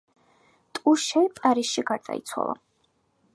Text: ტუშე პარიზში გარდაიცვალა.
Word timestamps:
ტუშე 0.77 1.21
პარიზში 1.41 1.85
გარდაიცვალა. 1.91 2.57